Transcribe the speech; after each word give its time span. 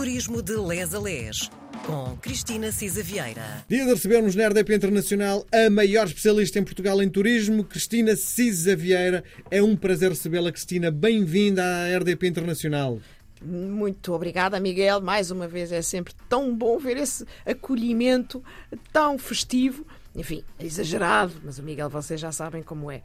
Turismo 0.00 0.40
de 0.40 0.56
Les 0.56 0.94
a 0.94 0.98
Les, 0.98 1.50
com 1.84 2.16
Cristina 2.22 2.72
Cisa 2.72 3.02
Vieira. 3.02 3.66
Dia 3.68 3.84
de 3.84 3.92
recebermos 3.92 4.34
na 4.34 4.48
RDP 4.48 4.74
Internacional 4.74 5.46
a 5.52 5.68
maior 5.68 6.06
especialista 6.06 6.58
em 6.58 6.64
Portugal 6.64 7.02
em 7.02 7.08
turismo, 7.10 7.62
Cristina 7.64 8.16
Cisa 8.16 8.74
Vieira. 8.74 9.22
É 9.50 9.62
um 9.62 9.76
prazer 9.76 10.08
recebê-la, 10.08 10.50
Cristina. 10.50 10.90
Bem-vinda 10.90 11.62
à 11.62 11.98
RDP 11.98 12.28
Internacional. 12.28 12.98
Muito 13.42 14.14
obrigada, 14.14 14.58
Miguel. 14.58 15.02
Mais 15.02 15.30
uma 15.30 15.46
vez 15.46 15.70
é 15.70 15.82
sempre 15.82 16.14
tão 16.30 16.56
bom 16.56 16.78
ver 16.78 16.96
esse 16.96 17.26
acolhimento 17.44 18.42
tão 18.90 19.18
festivo. 19.18 19.86
Enfim, 20.16 20.42
é 20.58 20.64
exagerado, 20.64 21.34
mas 21.44 21.58
o 21.58 21.62
Miguel, 21.62 21.90
vocês 21.90 22.18
já 22.18 22.32
sabem 22.32 22.62
como 22.62 22.90
é. 22.90 23.02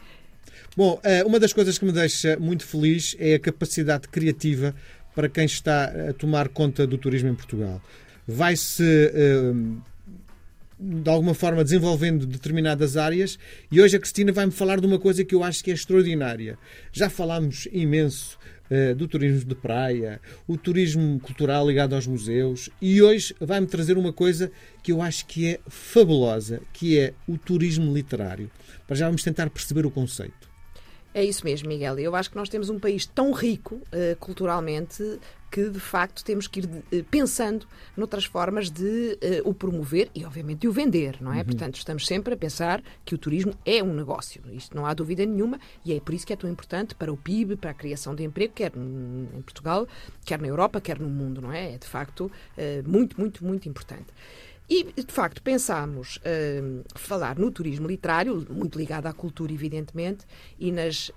Bom, 0.77 0.98
eh, 1.04 1.25
uma 1.25 1.41
das 1.41 1.52
coisas 1.52 1.77
que 1.77 1.84
me 1.84 1.91
deixa 1.91 2.38
muito 2.39 2.66
feliz 2.66 3.18
é 3.20 3.36
a 3.36 3.39
capacidade 3.39 4.07
criativa 4.07 4.73
para 5.16 5.29
quem 5.29 5.45
está 5.45 5.86
a 6.09 6.13
tomar 6.13 6.50
conta 6.50 6.86
do 6.86 6.98
turismo 6.98 7.29
em 7.29 7.36
Portugal. 7.36 7.81
Vai-se 8.27 8.84
eh, 8.84 9.53
de 10.80 11.09
alguma 11.09 11.34
forma 11.34 11.63
desenvolvendo 11.63 12.26
determinadas 12.26 12.98
áreas 12.98 13.39
e 13.72 13.80
hoje 13.80 13.95
a 13.95 13.99
Cristina 13.99 14.31
vai-me 14.31 14.52
falar 14.52 14.80
de 14.80 14.86
uma 14.86 14.99
coisa 14.99 15.23
que 15.23 15.34
eu 15.34 15.44
acho 15.44 15.63
que 15.63 15.72
é 15.72 15.73
extraordinária. 15.73 16.58
Já 16.91 17.09
falámos 17.09 17.67
imenso 17.72 18.38
eh, 18.70 18.94
do 18.94 19.08
turismo 19.08 19.48
de 19.48 19.55
praia, 19.55 20.20
o 20.48 20.58
turismo 20.58 21.20
cultural 21.20 21.67
ligado 21.67 21.94
aos 21.94 22.08
museus 22.08 22.70
e 22.81 23.02
hoje 23.02 23.36
vai-me 23.39 23.67
trazer 23.67 23.97
uma 23.97 24.11
coisa 24.11 24.52
que 24.84 24.91
eu 24.91 25.02
acho 25.02 25.25
que 25.27 25.47
é 25.47 25.59
fabulosa, 25.67 26.61
que 26.73 27.00
é 27.00 27.13
o 27.27 27.38
turismo 27.38 27.94
literário. 27.94 28.50
Para 28.88 28.95
já 28.95 29.05
vamos 29.05 29.23
tentar 29.23 29.50
perceber 29.50 29.86
o 29.86 29.91
conceito. 29.91 30.55
É 31.15 31.23
isso 31.23 31.45
mesmo, 31.45 31.69
Miguel. 31.69 31.97
Eu 31.97 32.13
acho 32.13 32.29
que 32.29 32.35
nós 32.35 32.49
temos 32.49 32.69
um 32.69 32.77
país 32.77 33.05
tão 33.05 33.31
rico 33.31 33.75
uh, 33.75 34.17
culturalmente 34.19 35.17
que, 35.49 35.69
de 35.69 35.79
facto, 35.79 36.25
temos 36.25 36.45
que 36.45 36.59
ir 36.59 36.65
uh, 36.65 37.03
pensando 37.05 37.65
noutras 37.95 38.25
formas 38.25 38.69
de 38.69 39.17
uh, 39.41 39.49
o 39.49 39.53
promover 39.53 40.09
e, 40.13 40.25
obviamente, 40.25 40.59
de 40.59 40.67
o 40.67 40.73
vender, 40.73 41.16
não 41.22 41.31
é? 41.31 41.38
Uhum. 41.38 41.45
Portanto, 41.45 41.77
estamos 41.77 42.05
sempre 42.05 42.33
a 42.33 42.38
pensar 42.38 42.83
que 43.05 43.16
o 43.16 43.17
turismo 43.17 43.53
é 43.66 43.81
um 43.81 43.94
negócio. 43.94 44.41
Isto 44.52 44.75
não 44.75 44.85
há 44.85 44.94
dúvida 44.94 45.25
nenhuma 45.25 45.57
e 45.85 45.94
é 45.94 46.02
por 46.02 46.13
isso 46.13 46.27
que 46.27 46.33
é 46.33 46.35
tão 46.35 46.49
importante 46.49 46.94
para 46.94 47.13
o 47.13 47.16
PIB, 47.16 47.55
para 47.55 47.69
a 47.69 47.73
criação 47.73 48.13
de 48.13 48.22
emprego, 48.25 48.52
quer 48.53 48.73
em 48.75 49.41
Portugal, 49.41 49.88
quer 50.25 50.41
na 50.41 50.50
Europa, 50.50 50.81
quer 50.81 51.00
no 51.00 51.07
mundo, 51.07 51.41
não 51.41 51.53
é? 51.53 51.75
É, 51.75 51.77
de 51.77 51.88
facto, 51.88 52.29
muito, 52.85 53.17
muito, 53.17 53.45
muito 53.45 53.69
importante. 53.69 54.07
E, 54.69 54.83
de 54.83 55.13
facto, 55.13 55.41
pensámos 55.41 56.17
uh, 56.17 56.83
falar 56.95 57.38
no 57.38 57.52
turismo 57.52 57.88
literário, 57.88 58.45
muito 58.49 58.77
ligado 58.77 59.05
à 59.05 59.13
cultura, 59.13 59.53
evidentemente, 59.53 60.25
e 60.59 60.72
nas 60.72 61.11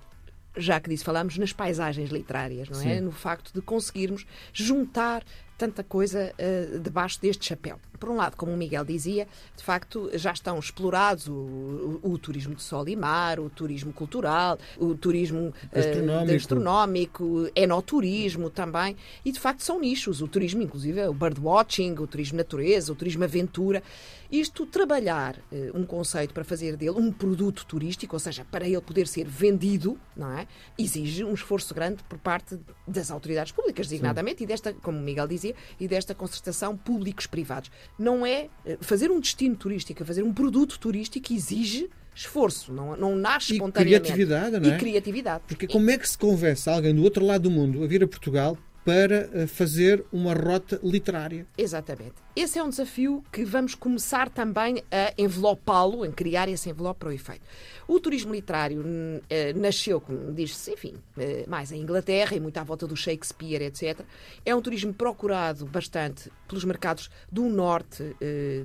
já 0.57 0.81
que 0.81 0.89
disse, 0.89 1.05
falamos 1.05 1.39
nas 1.39 1.53
paisagens 1.53 2.11
literárias, 2.11 2.69
não 2.69 2.81
é? 2.81 2.97
Sim. 2.97 3.01
No 3.01 3.13
facto 3.13 3.53
de 3.55 3.63
conseguirmos 3.63 4.27
juntar 4.53 5.23
tanta 5.59 5.83
coisa 5.83 6.33
uh, 6.39 6.79
debaixo 6.79 7.21
deste 7.21 7.45
chapéu. 7.45 7.79
Por 7.99 8.09
um 8.11 8.15
lado, 8.15 8.37
como 8.37 8.53
o 8.53 8.57
Miguel 8.57 8.85
dizia, 8.85 9.27
de 9.57 9.65
facto 9.65 10.09
já 10.15 10.31
estão 10.31 10.57
explorados 10.57 11.27
o, 11.27 11.33
o, 11.33 12.13
o 12.13 12.19
turismo 12.19 12.55
de 12.55 12.63
sol 12.63 12.89
e 12.89 12.95
mar, 12.95 13.41
o 13.41 13.51
turismo 13.51 13.93
cultural, 13.93 14.57
o 14.79 14.95
turismo 14.95 15.49
uh, 15.49 16.27
gastronómico, 16.27 17.51
enoturismo 17.57 18.49
também, 18.49 18.97
e 19.25 19.33
de 19.33 19.41
facto 19.41 19.65
são 19.65 19.81
nichos, 19.81 20.23
o 20.23 20.29
turismo 20.29 20.63
inclusive, 20.63 21.09
o 21.09 21.13
birdwatching, 21.13 21.97
o 21.99 22.07
turismo 22.07 22.39
natureza, 22.39 22.93
o 22.93 22.95
turismo 22.95 23.25
aventura. 23.25 23.83
Isto, 24.31 24.67
trabalhar 24.67 25.37
uh, 25.51 25.77
um 25.77 25.85
conceito 25.85 26.33
para 26.33 26.45
fazer 26.45 26.77
dele 26.77 26.99
um 26.99 27.11
produto 27.11 27.67
turístico, 27.67 28.15
ou 28.15 28.21
seja, 28.21 28.45
para 28.45 28.67
ele 28.67 28.81
poder 28.81 29.09
ser 29.09 29.27
vendido, 29.27 29.99
não 30.15 30.39
é? 30.39 30.47
Exige 30.79 31.25
um 31.25 31.35
esforço 31.35 31.75
grande 31.75 32.05
por 32.05 32.19
parte 32.19 32.61
das 32.87 33.11
autoridades 33.11 33.51
públicas, 33.51 33.89
designadamente, 33.89 34.39
Sim. 34.39 34.45
e 34.45 34.47
desta, 34.47 34.73
como 34.75 34.99
o 34.99 35.03
Miguel 35.03 35.27
dizia, 35.27 35.48
e 35.79 35.89
desta 35.89 36.15
concertação 36.15 36.77
públicos-privados. 36.77 37.71
Não 37.99 38.25
é 38.25 38.49
eh, 38.65 38.79
fazer 38.81 39.11
um 39.11 39.21
destino 39.21 39.57
turístico, 39.57 40.05
fazer 40.05 40.23
um 40.23 40.33
produto 40.33 40.79
turístico 40.79 41.33
exige 41.33 41.89
esforço, 42.15 42.73
não, 42.73 42.97
não 42.97 43.15
nasce 43.15 43.53
e 43.53 43.57
espontaneamente. 43.57 44.13
Criatividade, 44.13 44.59
não 44.59 44.71
é? 44.71 44.75
E 44.75 44.79
criatividade. 44.79 45.45
Porque 45.47 45.69
como 45.69 45.89
é 45.91 45.97
que 45.97 46.09
se 46.09 46.19
convence 46.19 46.69
alguém 46.69 46.95
do 46.95 47.03
outro 47.03 47.25
lado 47.25 47.43
do 47.43 47.51
mundo 47.51 47.85
a 47.85 47.87
vir 47.87 48.03
a 48.03 48.09
Portugal 48.09 48.59
para 48.89 49.29
eh, 49.35 49.47
fazer 49.47 50.03
uma 50.11 50.33
rota 50.33 50.81
literária? 50.83 51.47
Exatamente. 51.59 52.15
Esse 52.35 52.59
é 52.59 52.63
um 52.63 52.71
desafio 52.71 53.23
que 53.31 53.45
vamos 53.45 53.75
começar 53.75 54.31
também 54.31 54.83
a 54.91 55.13
envelopá-lo, 55.19 56.07
em 56.07 56.11
criar 56.11 56.49
esse 56.49 56.71
envelope 56.71 57.01
para 57.01 57.09
o 57.11 57.13
efeito. 57.13 57.43
O 57.87 58.01
turismo 58.01 58.33
literário 58.33 58.83
eh, 59.29 59.53
nasceu, 59.53 60.01
como 60.01 60.33
diz-se, 60.33 60.73
enfim, 60.73 60.95
eh, 61.19 61.45
mais 61.47 61.71
em 61.71 61.83
Inglaterra 61.83 62.35
e 62.35 62.41
muito 62.41 62.57
à 62.57 62.65
volta 62.65 62.87
do 62.87 62.97
Shakespeare, 62.97 63.61
etc. 63.61 64.01
É 64.43 64.55
um 64.55 64.63
turismo 64.63 64.95
procurado 64.95 65.67
bastante 65.67 66.31
pelos 66.47 66.65
mercados 66.65 67.11
do 67.31 67.43
norte, 67.45 68.17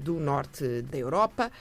do 0.01 0.13
norte 0.13 0.83
da 0.83 0.97
Europa. 0.97 1.51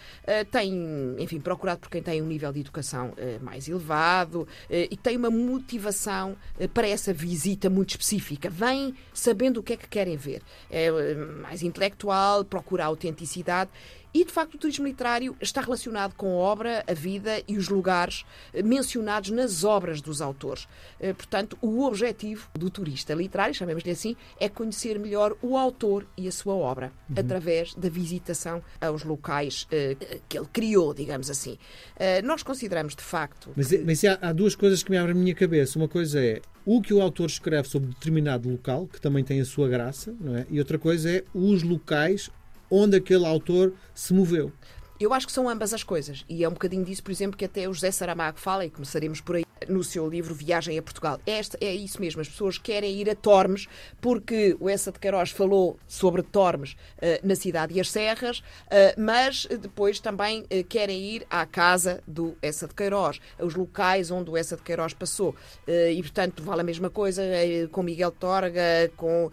Tem, 0.52 1.16
enfim, 1.18 1.40
procurado 1.40 1.80
por 1.80 1.90
quem 1.90 2.00
tem 2.00 2.22
um 2.22 2.26
nível 2.26 2.52
de 2.52 2.60
educação 2.60 3.12
mais 3.40 3.68
elevado 3.68 4.46
e 4.70 4.96
tem 4.96 5.16
uma 5.16 5.30
motivação 5.30 6.36
para 6.72 6.86
essa 6.86 7.12
visita 7.12 7.68
muito 7.68 7.90
específica. 7.90 8.51
Vêm 8.52 8.94
sabendo 9.14 9.60
o 9.60 9.62
que 9.62 9.72
é 9.72 9.76
que 9.76 9.88
querem 9.88 10.16
ver. 10.16 10.42
É 10.70 10.90
mais 11.14 11.62
intelectual 11.62 11.82
intelectual, 11.82 12.44
procura 12.44 12.84
a 12.84 12.86
autenticidade. 12.86 13.70
E, 14.14 14.24
de 14.24 14.30
facto, 14.30 14.54
o 14.54 14.58
turismo 14.58 14.86
literário 14.86 15.36
está 15.40 15.60
relacionado 15.60 16.14
com 16.14 16.26
a 16.26 16.36
obra, 16.36 16.84
a 16.86 16.92
vida 16.92 17.42
e 17.48 17.56
os 17.56 17.68
lugares 17.68 18.24
eh, 18.52 18.62
mencionados 18.62 19.30
nas 19.30 19.64
obras 19.64 20.00
dos 20.00 20.20
autores. 20.20 20.68
Eh, 21.00 21.12
portanto, 21.14 21.56
o 21.62 21.82
objetivo 21.84 22.48
do 22.54 22.68
turista 22.68 23.14
literário, 23.14 23.54
chamemos-lhe 23.54 23.90
assim, 23.90 24.16
é 24.38 24.48
conhecer 24.48 24.98
melhor 24.98 25.36
o 25.40 25.56
autor 25.56 26.06
e 26.16 26.28
a 26.28 26.32
sua 26.32 26.54
obra, 26.54 26.92
uhum. 27.08 27.16
através 27.18 27.74
da 27.74 27.88
visitação 27.88 28.62
aos 28.80 29.02
locais 29.02 29.62
uh, 29.64 30.20
que 30.28 30.38
ele 30.38 30.48
criou, 30.52 30.92
digamos 30.92 31.30
assim. 31.30 31.52
Uh, 31.96 32.24
nós 32.24 32.42
consideramos, 32.42 32.94
de 32.94 33.02
facto. 33.02 33.50
Mas, 33.56 33.68
que... 33.68 33.78
mas 33.78 34.04
há, 34.04 34.18
há 34.20 34.32
duas 34.32 34.54
coisas 34.54 34.82
que 34.82 34.90
me 34.90 34.98
abrem 34.98 35.16
a 35.16 35.18
minha 35.18 35.34
cabeça. 35.34 35.78
Uma 35.78 35.88
coisa 35.88 36.22
é 36.22 36.40
o 36.64 36.80
que 36.80 36.92
o 36.92 37.00
autor 37.00 37.26
escreve 37.26 37.68
sobre 37.68 37.88
determinado 37.88 38.48
local, 38.48 38.86
que 38.86 39.00
também 39.00 39.24
tem 39.24 39.40
a 39.40 39.44
sua 39.44 39.68
graça, 39.68 40.14
não 40.20 40.36
é? 40.36 40.46
E 40.50 40.58
outra 40.58 40.78
coisa 40.78 41.10
é 41.10 41.24
os 41.34 41.62
locais 41.62 42.30
onde 42.72 42.96
aquele 42.96 43.26
autor 43.26 43.74
se 43.94 44.14
moveu. 44.14 44.50
Eu 44.98 45.12
acho 45.12 45.26
que 45.26 45.32
são 45.32 45.48
ambas 45.48 45.74
as 45.74 45.82
coisas. 45.82 46.24
E 46.28 46.42
é 46.42 46.48
um 46.48 46.52
bocadinho 46.52 46.84
disso, 46.84 47.02
por 47.02 47.10
exemplo, 47.10 47.36
que 47.36 47.44
até 47.44 47.68
o 47.68 47.74
José 47.74 47.90
Saramago 47.90 48.38
fala, 48.38 48.64
e 48.64 48.70
começaremos 48.70 49.20
por 49.20 49.36
aí 49.36 49.44
no 49.68 49.82
seu 49.82 50.08
livro 50.08 50.34
Viagem 50.34 50.78
a 50.78 50.82
Portugal. 50.82 51.20
Esta, 51.26 51.58
é 51.60 51.74
isso 51.74 52.00
mesmo, 52.00 52.20
as 52.20 52.28
pessoas 52.28 52.58
querem 52.58 53.00
ir 53.00 53.10
a 53.10 53.14
Tormes, 53.14 53.68
porque 54.00 54.56
o 54.60 54.68
Essa 54.68 54.92
de 54.92 54.98
Queiroz 54.98 55.30
falou 55.30 55.78
sobre 55.86 56.22
Tormes 56.22 56.72
uh, 56.72 57.26
na 57.26 57.34
cidade 57.34 57.74
e 57.74 57.80
as 57.80 57.90
serras, 57.90 58.38
uh, 58.38 59.00
mas 59.00 59.46
depois 59.46 60.00
também 60.00 60.42
uh, 60.42 60.64
querem 60.68 61.00
ir 61.00 61.26
à 61.30 61.44
casa 61.46 62.02
do 62.06 62.36
Essa 62.40 62.66
de 62.66 62.74
Queiroz, 62.74 63.20
os 63.38 63.54
locais 63.54 64.10
onde 64.10 64.30
o 64.30 64.36
Essa 64.36 64.56
de 64.56 64.62
Queiroz 64.62 64.92
passou. 64.92 65.34
e, 65.66 66.00
portanto, 66.02 66.42
vale 66.42 66.60
a 66.60 66.64
mesma 66.64 66.90
coisa 66.90 67.22
com 67.70 67.82
Miguel 67.82 68.10
Torga, 68.10 68.90
com 68.96 69.30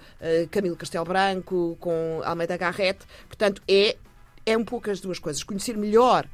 Camilo 0.51 0.75
Castelo 0.75 1.06
Branco, 1.06 1.78
com 1.79 2.22
Almeida 2.23 2.57
Garrett. 2.57 3.00
Portanto, 3.28 3.61
é 3.67 3.97
é 4.46 4.57
um 4.57 4.66
pouco 4.66 4.90
as 4.90 5.00
duas 5.00 5.19
coisas. 5.19 5.44
Conhecer 5.44 5.78
melhor 5.78 6.28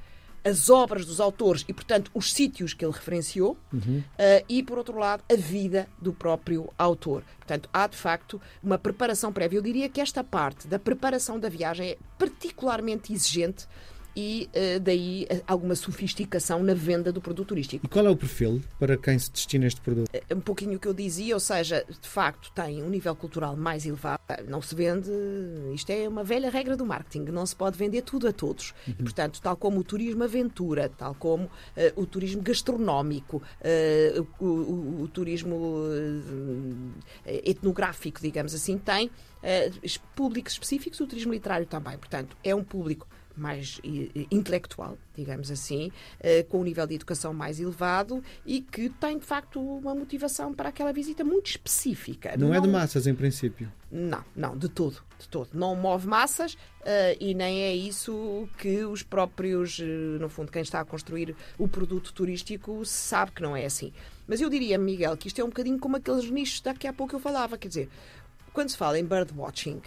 as 0.45 0.69
obras 0.69 1.07
dos 1.07 1.19
autores 1.19 1.66
e, 1.67 1.73
portanto, 1.73 2.11
os 2.13 2.31
sítios 2.31 2.73
que 2.73 2.85
ele 2.85 2.94
referenciou, 2.94 3.57
uhum. 3.73 3.97
uh, 4.00 4.45
e, 4.47 4.61
por 4.61 4.78
outro 4.78 5.00
lado, 5.00 5.23
a 5.29 5.35
vida 5.35 5.88
do 6.00 6.13
próprio 6.13 6.72
autor. 6.78 7.23
Portanto, 7.39 7.67
há 7.73 7.88
de 7.88 7.97
facto 7.97 8.39
uma 8.61 8.78
preparação 8.78 9.33
prévia. 9.33 9.57
Eu 9.57 9.63
diria 9.63 9.89
que 9.89 10.00
esta 10.00 10.23
parte 10.23 10.67
da 10.67 10.78
preparação 10.78 11.39
da 11.39 11.50
viagem 11.50 11.89
é 11.89 11.97
particularmente 12.19 13.11
exigente 13.11 13.67
e 14.16 14.50
uh, 14.56 14.80
daí 14.80 15.28
uh, 15.30 15.44
alguma 15.46 15.76
sofisticação 15.76 16.64
na 16.64 16.74
venda 16.74 17.12
do 17.12 17.20
produto 17.20 17.50
turístico. 17.50 17.86
E 17.86 17.90
qual 17.90 18.06
é 18.06 18.09
o 18.09 18.16
perfil 18.16 18.62
para 18.80 18.96
quem 18.96 19.20
se 19.20 19.30
destina 19.30 19.68
este 19.68 19.81
produto? 19.81 20.08
Uh, 20.08 20.36
um 20.36 20.40
pouquinho 20.40 20.78
o 20.78 20.80
que 20.80 20.88
eu 20.88 20.94
dizia, 20.94 21.34
ou 21.34 21.40
seja, 21.40 21.86
de 21.88 22.08
facto 22.08 22.52
tem 22.54 22.81
um 22.81 22.90
nível 22.90 23.16
cultural 23.16 23.58
mais 23.58 23.86
elevado. 23.86 24.22
Não 24.48 24.62
se 24.62 24.74
vende, 24.74 25.09
isto 25.74 25.89
é 25.89 26.07
uma 26.07 26.24
velha 26.24 26.50
regra 26.50 26.78
do 26.78 26.86
marketing, 26.86 27.31
não 27.31 27.45
se 27.45 27.56
pode 27.56 27.78
vender 27.78 28.04
tudo 28.04 28.28
a 28.28 28.31
todos. 28.31 28.74
Uhum. 28.88 28.95
E, 29.00 29.04
portanto, 29.04 29.42
tal 29.42 29.57
como 29.57 29.80
o 29.80 29.84
turismo 29.84 30.24
aventura, 30.24 30.89
tal 30.89 31.13
como 31.13 31.50
o 31.95 32.06
turismo 32.06 32.42
gastronómico, 32.42 33.42
o, 34.39 34.45
o, 34.45 35.01
o, 35.04 35.07
turismo 35.07 35.84
etnográfico, 37.25 38.22
digamos 38.22 38.54
assim, 38.54 38.78
tem 38.78 39.12
públicos 40.16 40.54
específicos, 40.54 41.00
o 41.00 41.07
turismo 41.07 41.34
literário 41.34 41.66
também. 41.66 41.98
Portanto, 41.98 42.36
é 42.44 42.56
um 42.56 42.63
público 42.63 43.07
mais 43.36 43.80
intelectual, 44.32 44.98
digamos 45.16 45.52
assim, 45.52 45.92
eh, 46.20 46.44
com 46.44 46.62
um 46.62 46.64
nível 46.64 46.88
de 46.88 46.96
educação 46.96 47.34
mais 47.34 47.60
elevado 47.60 48.24
e 48.46 48.62
que 48.62 48.90
tem, 48.90 49.18
de 49.18 49.26
facto, 49.26 49.60
uma 49.60 49.94
motivação 49.94 50.54
para 50.54 50.70
aquela 50.70 50.94
visita 50.94 51.24
muito 51.24 51.48
específica. 51.48 52.36
Não, 52.38 52.50
não... 52.50 52.56
é 52.56 52.62
de 52.62 52.68
massas, 52.68 53.08
em 53.08 53.16
princípio? 53.16 53.72
Não, 53.92 54.24
não, 54.36 54.58
de 54.58 54.68
todo, 54.68 55.02
de 55.20 55.28
todo. 55.30 55.50
Não 55.54 55.76
move 55.76 56.08
massas 56.08 56.54
uh, 56.54 56.58
e 57.20 57.34
nem 57.34 57.64
é 57.64 57.74
isso 57.74 58.48
que 58.58 58.84
os 58.84 59.04
próprios, 59.04 59.80
uh, 59.80 59.84
no 60.20 60.28
fundo, 60.28 60.52
quem 60.52 60.62
está 60.62 60.82
a 60.82 60.86
construir 60.86 61.36
o 61.58 61.68
produto 61.68 62.14
turístico 62.14 62.84
sabe 62.86 63.32
que 63.32 63.42
não 63.42 63.56
é 63.56 63.66
assim. 63.66 63.94
Mas 64.28 64.42
eu 64.42 64.50
diria, 64.50 64.78
Miguel, 64.78 65.16
que 65.16 65.28
isto 65.28 65.40
é 65.40 65.44
um 65.44 65.50
bocadinho 65.50 65.80
como 65.80 65.98
aqueles 65.98 66.30
nichos 66.30 66.62
daqui 66.62 66.88
a 66.88 66.94
pouco 66.94 67.16
eu 67.16 67.20
falava, 67.20 67.58
quer 67.58 67.68
dizer, 67.68 67.90
quando 68.52 68.70
se 68.70 68.78
fala 68.78 69.00
em 69.00 69.06
birdwatching, 69.06 69.82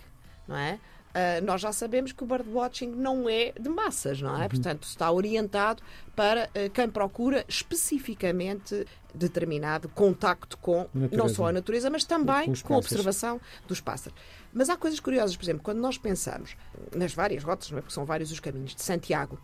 não 0.47 0.57
é? 0.57 0.79
Uh, 1.09 1.45
nós 1.45 1.61
já 1.61 1.73
sabemos 1.73 2.13
que 2.13 2.23
o 2.23 2.27
birdwatching 2.27 2.91
não 2.91 3.29
é 3.29 3.53
de 3.59 3.69
massas, 3.69 4.21
não 4.21 4.37
é? 4.37 4.43
Uhum. 4.43 4.49
Portanto, 4.49 4.85
está 4.85 5.11
orientado 5.11 5.83
para 6.15 6.45
uh, 6.49 6.71
quem 6.71 6.89
procura 6.89 7.45
especificamente 7.49 8.87
determinado 9.15 9.89
contacto 9.89 10.59
com 10.59 10.87
não 11.11 11.29
só 11.29 11.49
a 11.49 11.53
natureza, 11.53 11.89
mas 11.91 12.05
também 12.05 12.53
com, 12.53 12.69
com 12.69 12.75
a 12.75 12.79
observação 12.79 13.41
dos 13.67 13.81
pássaros. 13.81 14.19
Mas 14.53 14.69
há 14.69 14.77
coisas 14.77 15.01
curiosas, 15.01 15.37
por 15.37 15.45
exemplo, 15.45 15.63
quando 15.63 15.79
nós 15.79 15.99
pensamos 15.99 16.57
nas 16.95 17.15
várias 17.15 17.43
rotas, 17.43 17.71
não 17.71 17.79
é? 17.79 17.81
porque 17.81 17.95
são 17.95 18.05
vários 18.05 18.31
os 18.31 18.39
caminhos 18.39 18.75
de 18.75 18.83
Santiago, 18.83 19.39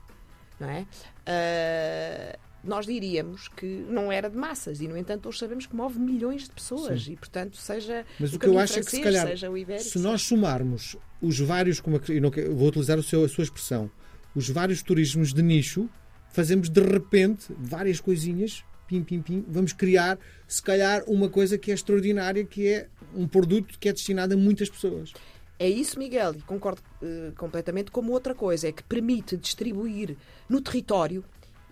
não 0.61 0.69
é? 0.69 0.87
Uh, 1.27 2.39
nós 2.65 2.87
diríamos 2.87 3.49
que 3.49 3.67
não 3.89 4.11
era 4.11 4.29
de 4.29 4.37
massas 4.37 4.81
e, 4.81 4.89
no 4.89 4.97
entanto, 4.97 5.29
hoje 5.29 5.39
sabemos 5.39 5.67
que 5.67 5.77
move 5.77 5.99
milhões 5.99 6.45
de 6.45 6.51
pessoas 6.51 7.05
Sim. 7.05 7.13
e, 7.13 7.17
portanto, 7.17 7.57
seja 7.57 8.05
Mas 8.19 8.33
o, 8.33 8.37
o 8.37 8.39
que 8.39 8.47
eu 8.47 8.59
acho 8.59 8.75
francês, 8.75 8.87
é 8.87 8.91
que, 8.91 8.97
se 8.97 9.03
calhar, 9.03 9.57
ibérico, 9.57 9.89
se 9.89 9.99
nós 9.99 10.23
somarmos 10.23 10.97
os 11.21 11.39
vários, 11.41 11.81
como 11.81 12.01
não, 12.21 12.31
vou 12.55 12.69
utilizar 12.69 13.01
seu, 13.03 13.25
a 13.25 13.29
sua 13.29 13.45
expressão, 13.45 13.91
os 14.35 14.49
vários 14.49 14.83
turismos 14.83 15.33
de 15.33 15.43
nicho, 15.43 15.89
fazemos 16.31 16.69
de 16.69 16.81
repente 16.81 17.47
várias 17.59 18.01
coisinhas, 18.01 18.65
pim, 18.87 19.03
pim, 19.03 19.23
pim, 19.23 19.45
vamos 19.49 19.73
criar, 19.73 20.19
se 20.47 20.63
calhar, 20.63 21.05
uma 21.07 21.29
coisa 21.29 21.57
que 21.57 21.71
é 21.71 21.75
extraordinária, 21.75 22.45
que 22.45 22.67
é 22.67 22.89
um 23.15 23.27
produto 23.27 23.79
que 23.79 23.89
é 23.89 23.93
destinado 23.93 24.35
a 24.35 24.37
muitas 24.37 24.69
pessoas. 24.69 25.13
É 25.59 25.69
isso, 25.69 25.99
Miguel, 25.99 26.35
e 26.37 26.43
concordo 26.43 26.83
uh, 27.01 27.33
completamente. 27.37 27.91
Como 27.91 28.13
outra 28.13 28.35
coisa, 28.35 28.69
é 28.69 28.73
que 28.73 28.83
permite 28.83 29.37
distribuir 29.37 30.17
no 30.49 30.61
território 30.61 31.25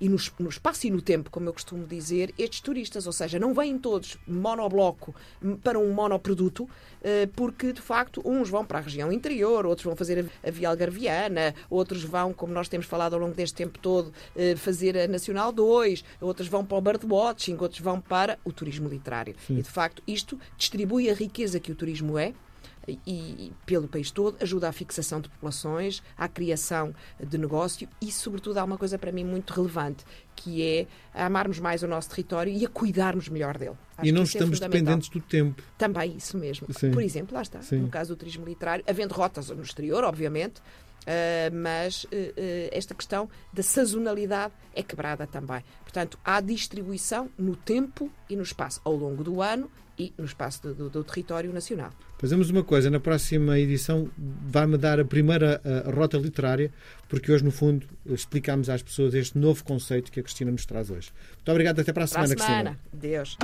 e 0.02 0.08
no, 0.08 0.16
no, 0.40 0.48
espaço 0.48 0.88
e 0.88 0.90
no 0.90 1.00
tempo, 1.00 1.30
como 1.30 1.48
eu 1.48 1.52
costumo 1.52 1.86
dizer, 1.86 2.34
estes 2.36 2.60
turistas, 2.60 3.06
ou 3.06 3.12
seja, 3.12 3.38
não 3.38 3.54
vêm 3.54 3.78
todos 3.78 4.18
monobloco 4.26 5.14
para 5.62 5.78
um 5.78 5.92
monoproduto, 5.92 6.68
eh, 7.04 7.28
porque 7.36 7.72
de 7.72 7.80
facto 7.80 8.20
uns 8.24 8.50
vão 8.50 8.64
para 8.64 8.80
a 8.80 8.82
região 8.82 9.12
interior, 9.12 9.64
outros 9.64 9.84
vão 9.84 9.94
fazer 9.94 10.28
a 10.44 10.50
via 10.50 10.68
algarviana, 10.70 11.54
outros 11.70 12.02
vão, 12.02 12.32
como 12.32 12.52
nós 12.52 12.68
temos 12.68 12.84
falado 12.84 13.14
ao 13.14 13.20
longo 13.20 13.34
deste 13.34 13.54
tempo 13.54 13.78
todo, 13.78 14.12
eh, 14.34 14.56
fazer 14.56 14.98
a 14.98 15.06
Nacional 15.06 15.52
2, 15.52 16.04
outros 16.20 16.48
vão 16.48 16.64
para 16.64 16.78
o 16.78 16.80
birdwatching, 16.80 17.56
outros 17.60 17.80
vão 17.80 18.00
para 18.00 18.40
o 18.44 18.52
turismo 18.52 18.88
literário. 18.88 19.36
Sim. 19.46 19.58
E 19.58 19.62
de 19.62 19.70
facto 19.70 20.02
isto 20.04 20.36
distribui 20.58 21.10
a 21.10 21.14
riqueza 21.14 21.60
que 21.60 21.70
o 21.70 21.76
turismo 21.76 22.18
é 22.18 22.34
e, 22.88 23.52
pelo 23.64 23.86
país 23.86 24.10
todo, 24.10 24.36
ajuda 24.40 24.68
à 24.68 24.72
fixação 24.72 25.20
de 25.20 25.28
populações, 25.28 26.02
à 26.16 26.28
criação 26.28 26.94
de 27.20 27.38
negócio 27.38 27.88
e, 28.00 28.10
sobretudo, 28.10 28.58
há 28.58 28.64
uma 28.64 28.76
coisa 28.76 28.98
para 28.98 29.12
mim 29.12 29.24
muito 29.24 29.52
relevante, 29.52 30.04
que 30.34 30.62
é 30.62 30.86
amarmos 31.14 31.58
mais 31.58 31.82
o 31.82 31.86
nosso 31.86 32.10
território 32.10 32.52
e 32.52 32.64
a 32.64 32.68
cuidarmos 32.68 33.28
melhor 33.28 33.56
dele. 33.56 33.76
Acho 33.96 34.08
e 34.08 34.12
não 34.12 34.22
é 34.22 34.24
estamos 34.24 34.60
é 34.60 34.68
dependentes 34.68 35.08
do 35.08 35.20
tempo. 35.20 35.62
Também, 35.78 36.16
isso 36.16 36.36
mesmo. 36.36 36.66
Sim. 36.72 36.90
Por 36.90 37.02
exemplo, 37.02 37.34
lá 37.34 37.42
está, 37.42 37.62
Sim. 37.62 37.78
no 37.78 37.88
caso 37.88 38.14
do 38.14 38.18
turismo 38.18 38.44
literário, 38.44 38.84
havendo 38.88 39.12
rotas 39.12 39.50
no 39.50 39.62
exterior, 39.62 40.04
obviamente, 40.04 40.60
Uh, 41.02 41.54
mas 41.54 42.04
uh, 42.04 42.08
uh, 42.08 42.68
esta 42.70 42.94
questão 42.94 43.28
da 43.52 43.62
sazonalidade 43.62 44.52
é 44.74 44.82
quebrada 44.82 45.26
também. 45.26 45.62
Portanto, 45.82 46.18
há 46.24 46.40
distribuição 46.40 47.28
no 47.36 47.56
tempo 47.56 48.10
e 48.28 48.36
no 48.36 48.42
espaço, 48.42 48.80
ao 48.84 48.94
longo 48.94 49.24
do 49.24 49.42
ano 49.42 49.70
e 49.98 50.12
no 50.16 50.24
espaço 50.24 50.62
do, 50.62 50.74
do, 50.74 50.90
do 50.90 51.04
território 51.04 51.52
nacional. 51.52 51.92
Fazemos 52.18 52.50
uma 52.50 52.62
coisa, 52.62 52.88
na 52.88 53.00
próxima 53.00 53.58
edição 53.58 54.08
vai-me 54.16 54.78
dar 54.78 55.00
a 55.00 55.04
primeira 55.04 55.60
a, 55.64 55.90
a 55.90 55.92
rota 55.92 56.16
literária, 56.16 56.72
porque 57.08 57.30
hoje, 57.32 57.44
no 57.44 57.50
fundo, 57.50 57.86
explicamos 58.06 58.70
às 58.70 58.82
pessoas 58.82 59.12
este 59.12 59.36
novo 59.36 59.64
conceito 59.64 60.10
que 60.10 60.20
a 60.20 60.22
Cristina 60.22 60.50
nos 60.50 60.64
traz 60.64 60.88
hoje. 60.88 61.12
Muito 61.34 61.50
obrigado, 61.50 61.80
até 61.80 61.92
para 61.92 62.04
a 62.04 62.08
para 62.08 62.26
semana, 62.26 62.34
a 62.34 62.46
semana. 62.46 62.78
Cristina. 62.90 63.12
Deus. 63.12 63.36